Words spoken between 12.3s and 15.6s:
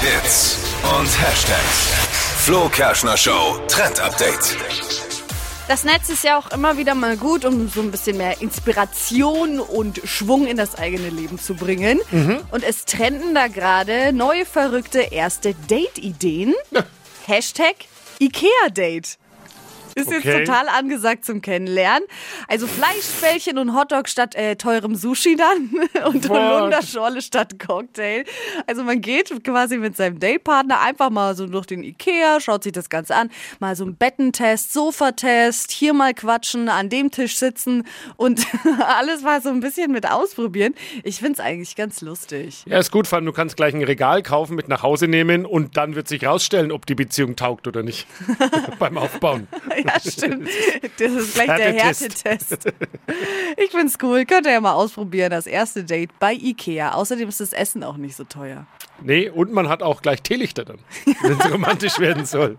Und es trenden da gerade neue verrückte erste